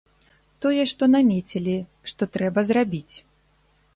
Тое, 0.65 0.85
што 0.91 1.09
намецілі, 1.15 1.77
што 2.13 2.27
трэба 2.37 2.59
зрабіць. 2.69 3.15